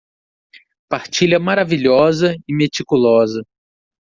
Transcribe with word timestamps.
Partilha 0.89 1.39
maravilhosa 1.39 2.33
e 2.47 2.53
meticulosa 2.55 3.43